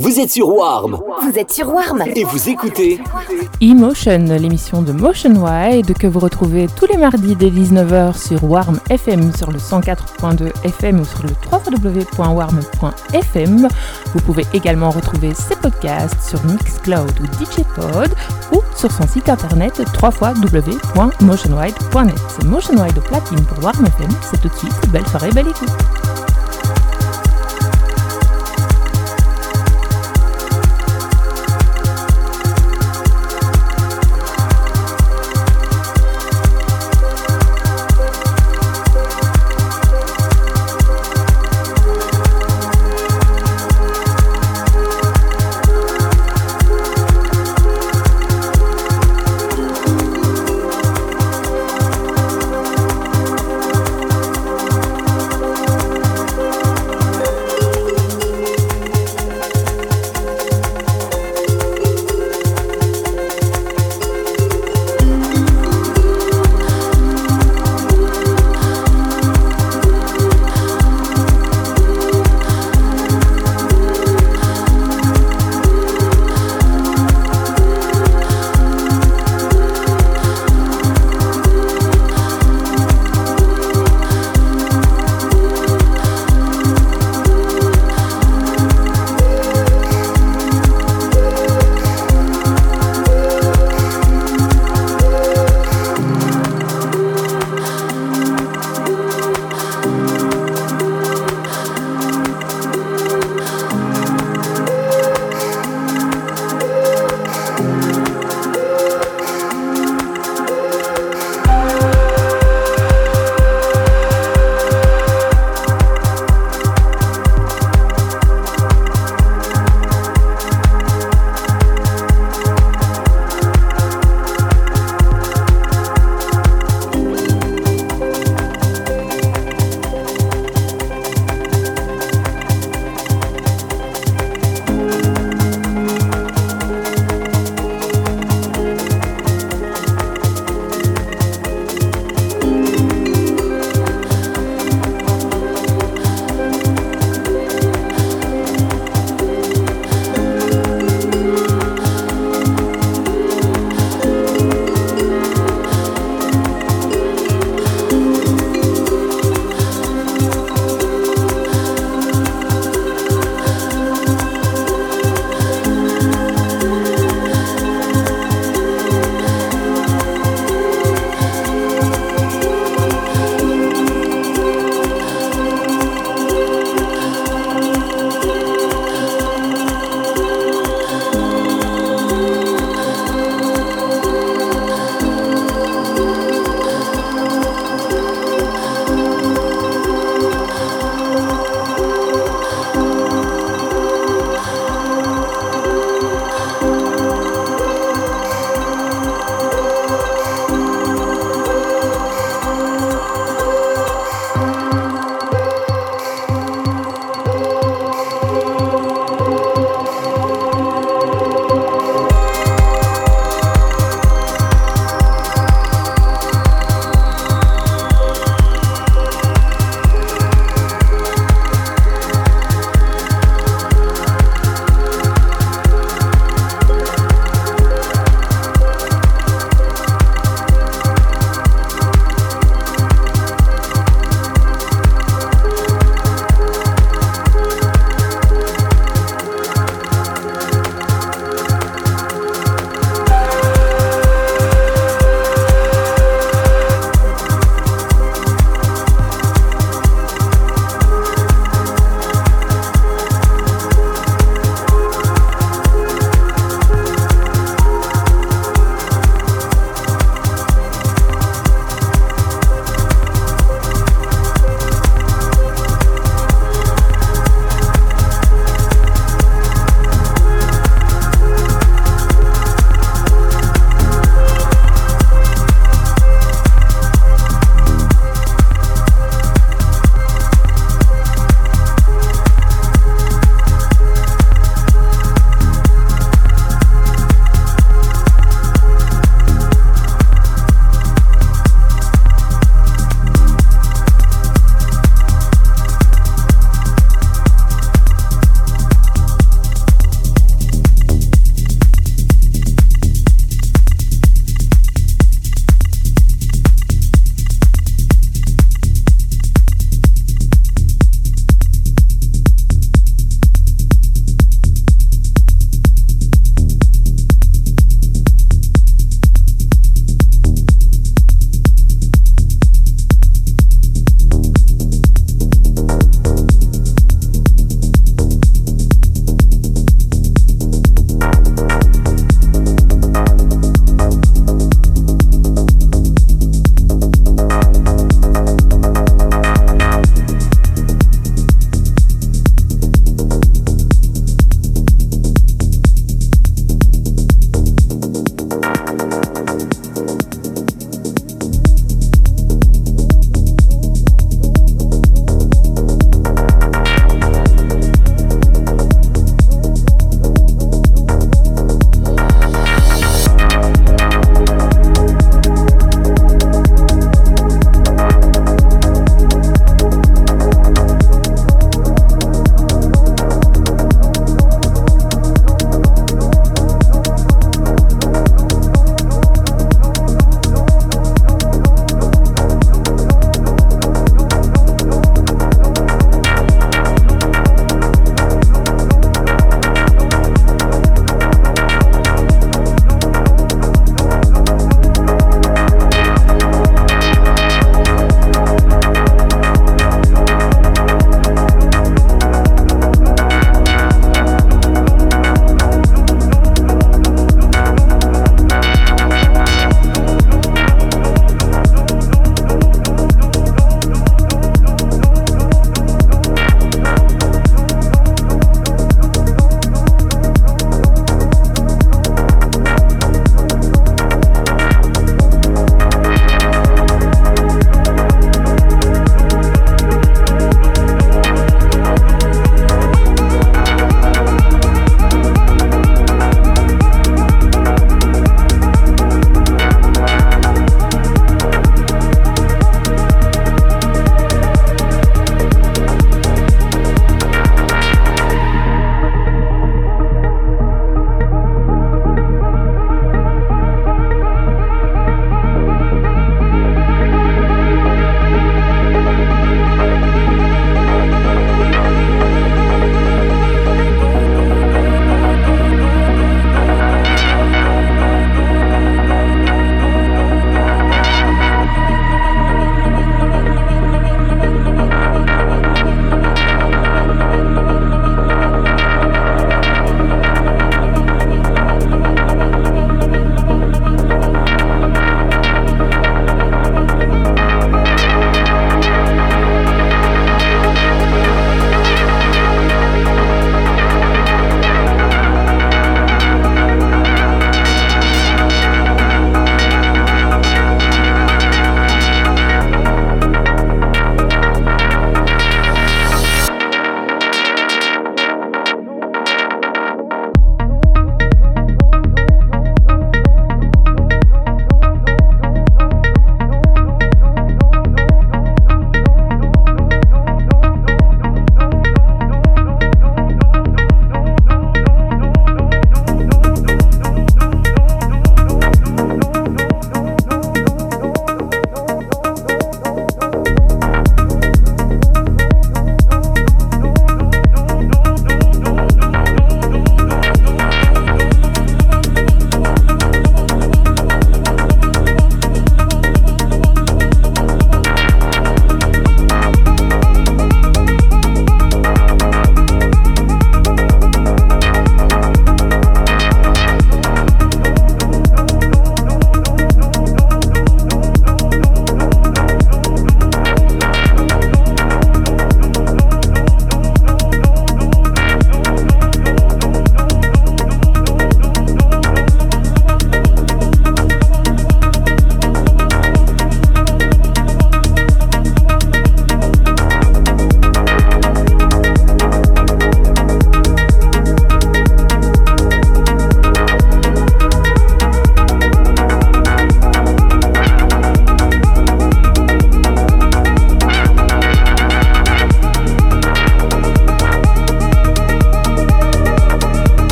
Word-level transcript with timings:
Vous 0.00 0.20
êtes 0.20 0.30
sur 0.30 0.48
Warm 0.48 1.00
Vous 1.22 1.36
êtes 1.36 1.50
sur 1.50 1.74
Warm 1.74 2.04
et 2.14 2.22
vous 2.22 2.48
écoutez 2.48 3.00
Emotion, 3.60 4.26
l'émission 4.38 4.80
de 4.80 4.92
Motion 4.92 5.34
Wide 5.34 5.92
que 5.98 6.06
vous 6.06 6.20
retrouvez 6.20 6.68
tous 6.76 6.86
les 6.86 6.96
mardis 6.96 7.34
dès 7.34 7.50
19h 7.50 8.16
sur 8.16 8.44
Warm 8.44 8.78
FM 8.90 9.34
sur 9.34 9.50
le 9.50 9.58
104.2 9.58 10.52
FM 10.64 11.00
ou 11.00 11.04
sur 11.04 11.24
le 11.24 11.30
www.warm.fm. 11.50 13.68
Vous 14.14 14.20
pouvez 14.20 14.46
également 14.54 14.90
retrouver 14.90 15.34
ses 15.34 15.56
podcasts 15.56 16.22
sur 16.22 16.44
Mixcloud 16.44 17.10
ou 17.20 17.24
DJPod 17.44 18.14
ou 18.52 18.60
sur 18.76 18.92
son 18.92 19.08
site 19.08 19.28
internet 19.28 19.82
www.motionwide.net. 20.00 22.20
C'est 22.28 22.44
Motion 22.44 22.80
Wide 22.80 22.98
au 22.98 23.00
platine 23.00 23.44
pour 23.46 23.64
Warm 23.64 23.84
FM. 23.84 24.10
C'est 24.22 24.40
tout 24.40 24.48
de 24.48 24.54
suite. 24.54 24.78
Belle 24.92 25.08
soirée, 25.08 25.32
belle 25.32 25.48
écoute. 25.48 25.72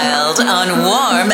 Wild 0.00 0.40
on 0.40 0.82
Warm 0.82 1.30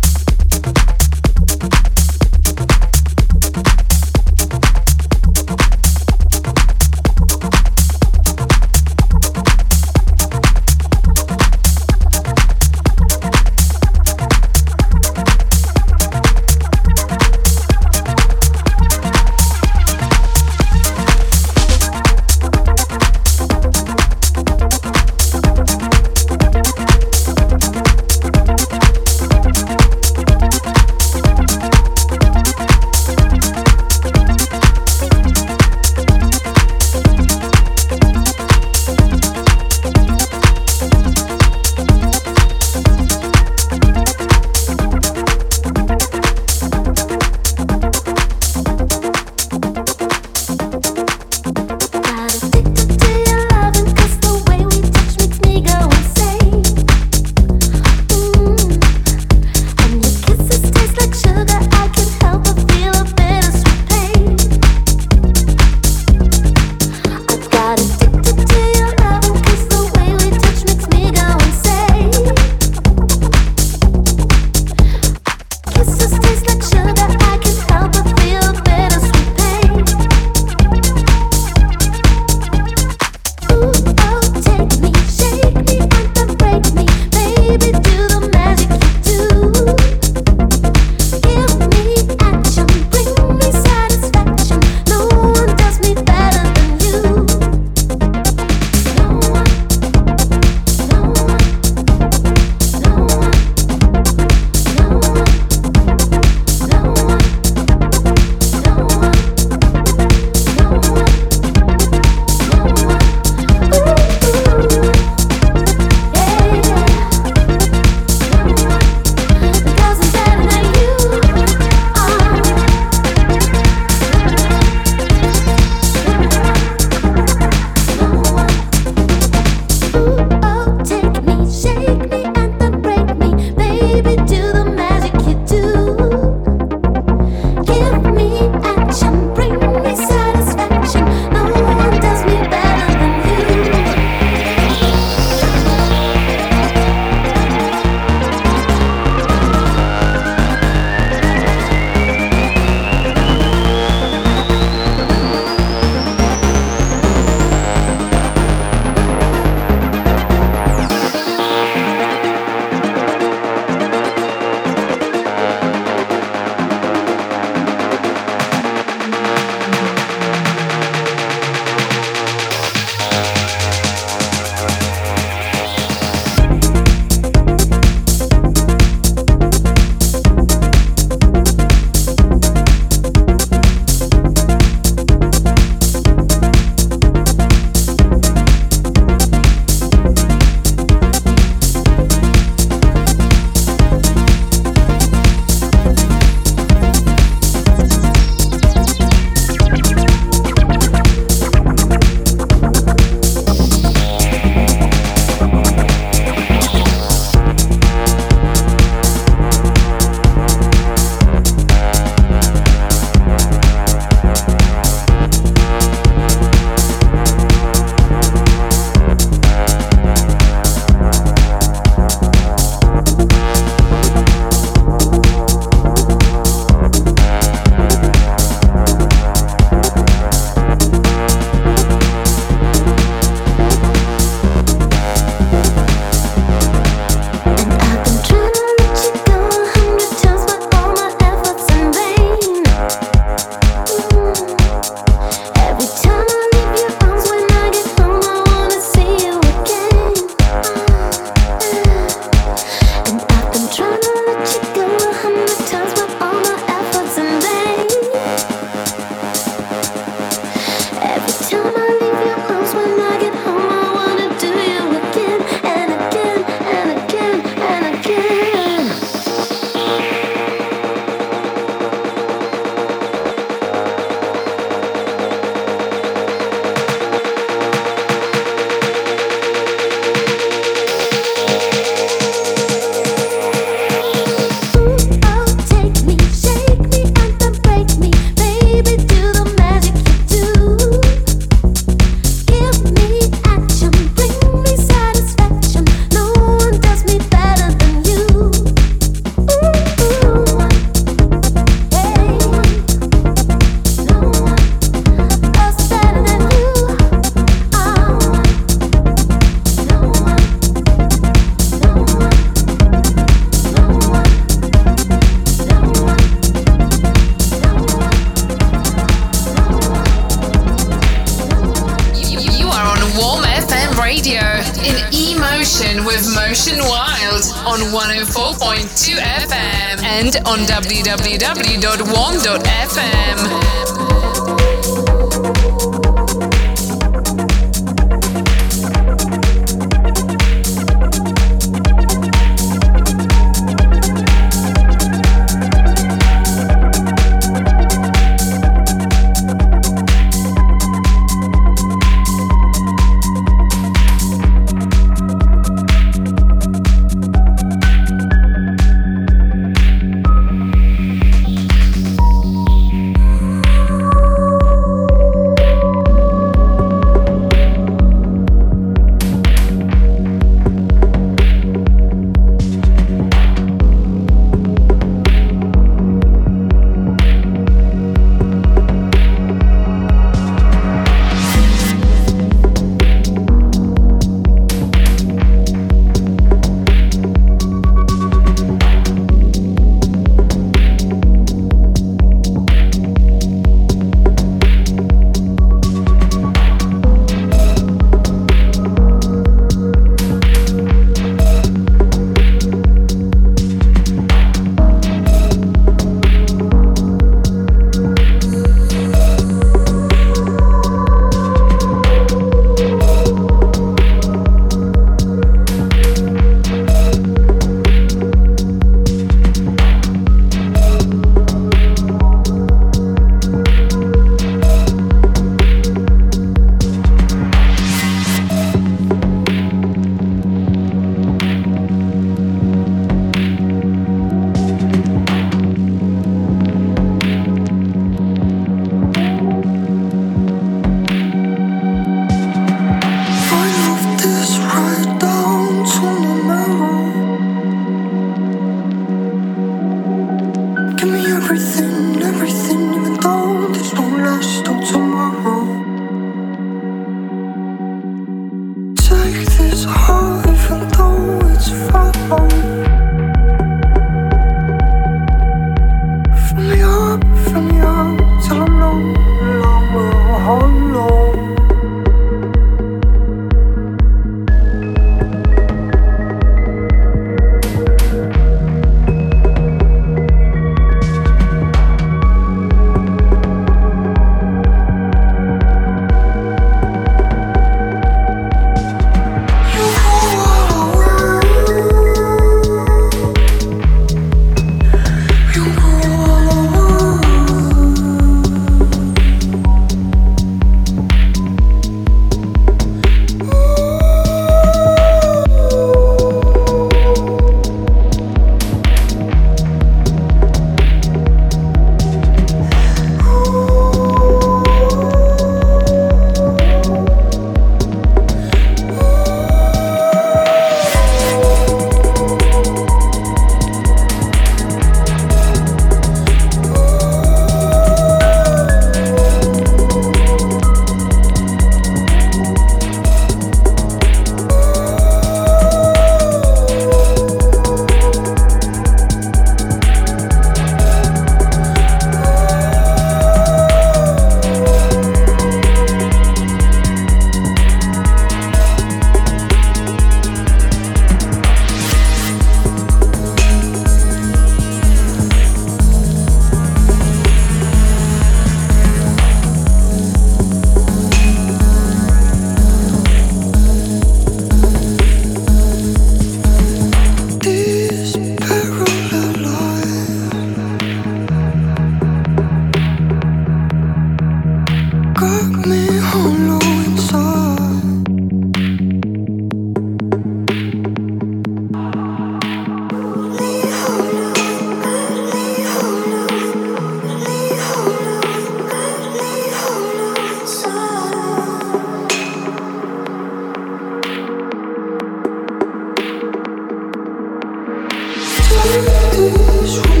wish 598.71 600.00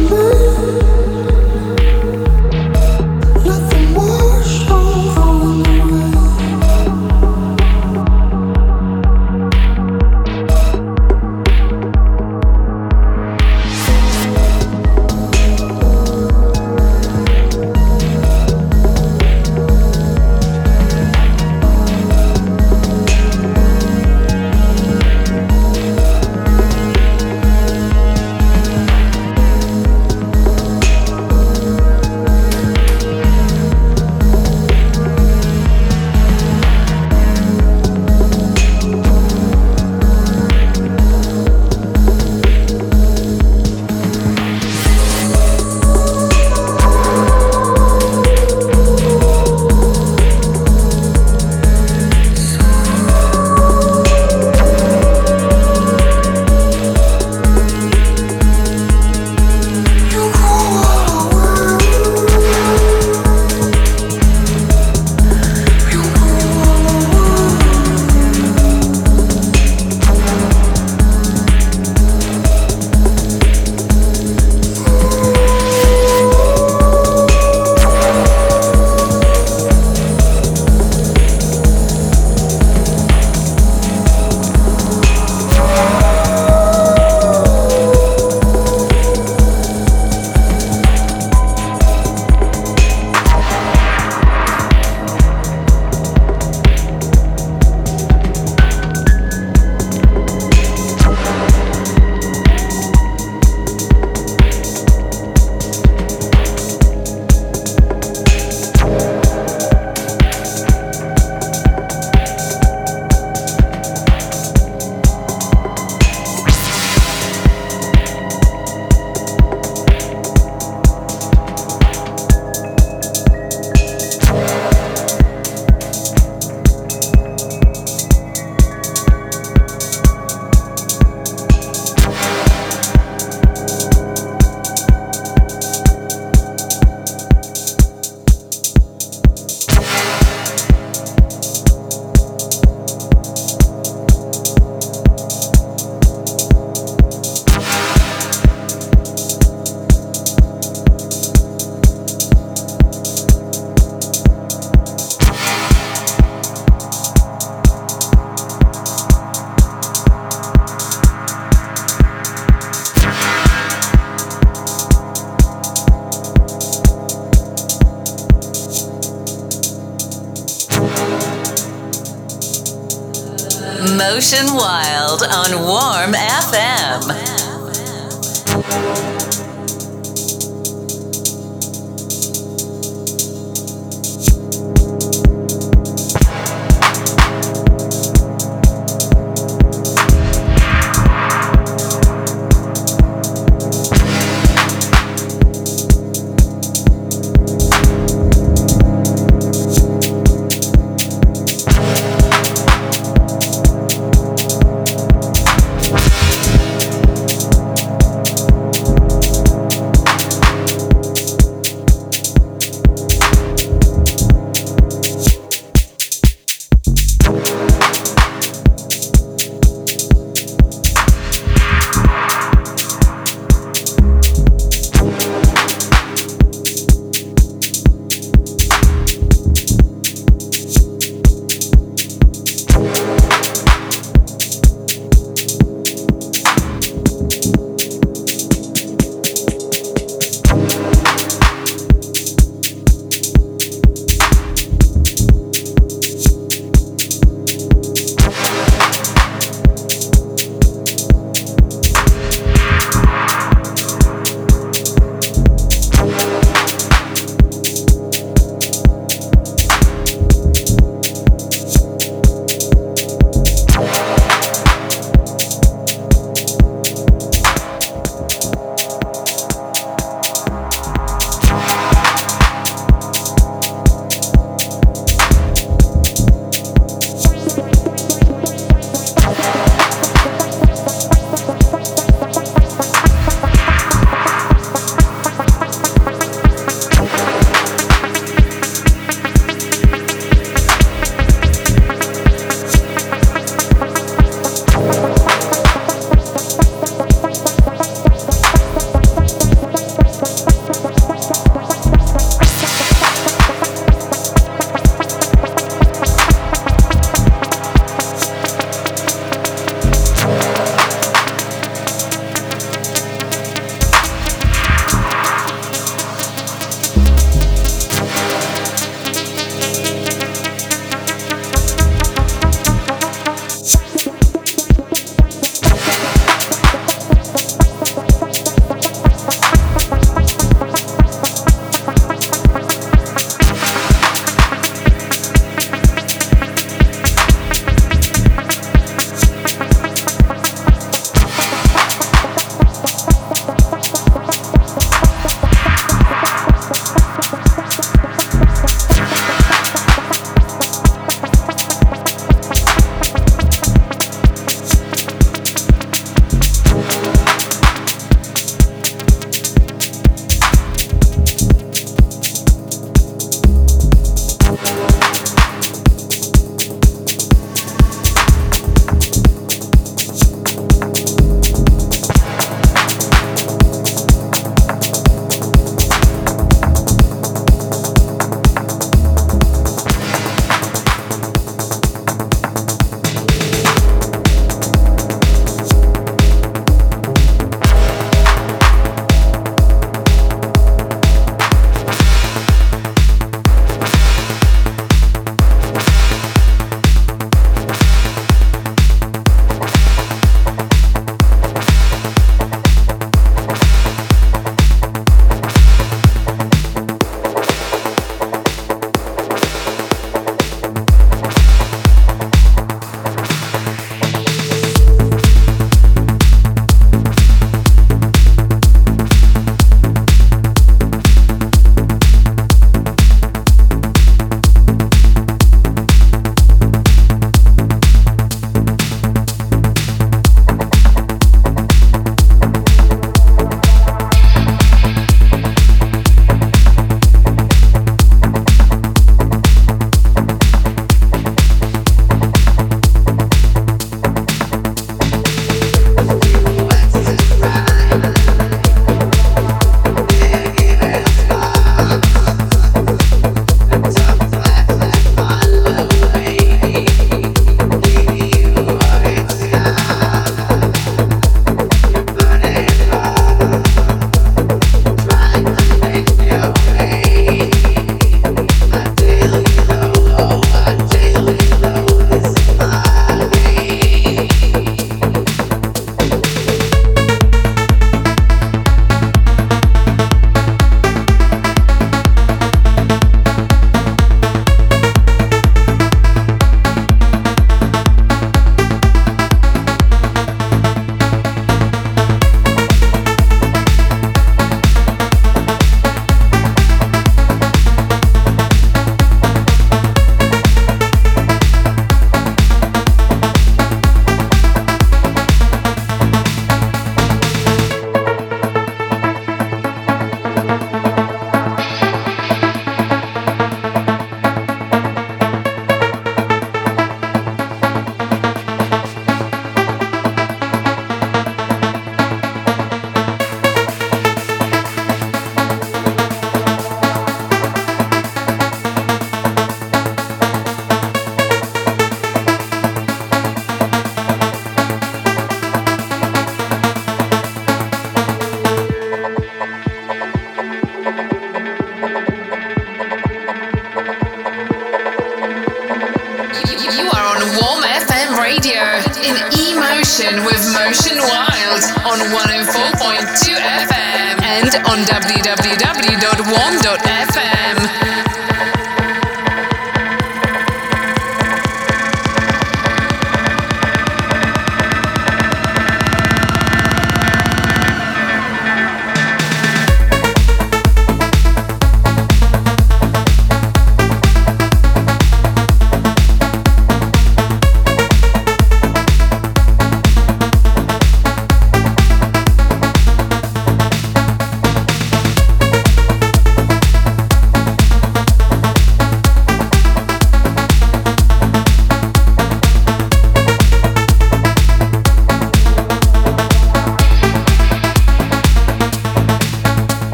Wild 174.53 175.23
on 175.23 175.63
Warm 175.63 176.13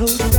close. 0.00 0.29